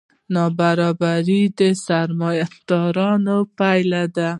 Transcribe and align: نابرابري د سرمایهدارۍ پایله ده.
نابرابري 0.33 1.41
د 1.57 1.59
سرمایهدارۍ 1.85 3.37
پایله 3.57 4.03
ده. 4.15 4.29